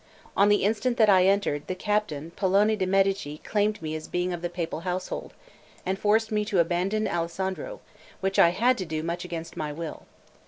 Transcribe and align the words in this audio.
On 0.35 0.49
the 0.49 0.63
instant 0.63 0.97
that 0.97 1.11
I 1.11 1.25
entered, 1.27 1.67
the 1.67 1.75
captain 1.75 2.31
Pallone 2.35 2.75
de' 2.75 2.87
Medici 2.87 3.37
claimed 3.43 3.79
me 3.83 3.93
as 3.95 4.07
being 4.07 4.33
of 4.33 4.41
the 4.41 4.49
Papal 4.49 4.79
household, 4.79 5.35
and 5.85 5.99
forced 5.99 6.31
me 6.31 6.43
to 6.45 6.57
abandon 6.57 7.07
Alessandro, 7.07 7.81
which 8.19 8.39
I 8.39 8.49
had 8.49 8.79
to 8.79 8.85
do, 8.85 9.03
much 9.03 9.25
against 9.25 9.55
my 9.55 9.71
will. 9.71 10.07